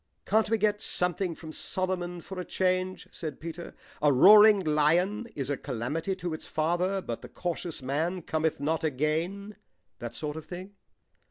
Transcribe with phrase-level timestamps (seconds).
[0.25, 3.75] "Can't we get something from Solomon for a change?" said Peter.
[4.01, 8.83] "'A roaring lion is a calamity to its father, but the cautious man cometh not
[8.83, 9.57] again.'
[9.99, 10.73] That sort of thing."